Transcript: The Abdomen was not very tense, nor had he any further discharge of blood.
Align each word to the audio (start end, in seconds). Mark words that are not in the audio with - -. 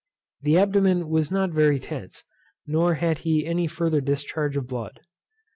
The 0.41 0.57
Abdomen 0.57 1.09
was 1.09 1.29
not 1.29 1.51
very 1.51 1.77
tense, 1.79 2.23
nor 2.65 2.95
had 2.95 3.19
he 3.19 3.45
any 3.45 3.67
further 3.67 4.01
discharge 4.01 4.57
of 4.57 4.65
blood. 4.65 5.01